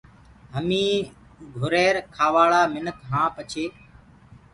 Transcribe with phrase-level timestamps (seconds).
[0.55, 1.09] هميٚنٚ
[1.55, 3.65] گُھرير کآواݪآ مِنک هآن پڇي